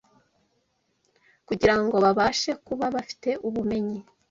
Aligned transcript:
Kugira 1.47 1.75
ngo 1.81 1.95
babashe 2.03 2.49
kuba 2.65 2.85
bafite 2.95 3.29
ubumenyi 3.47 3.99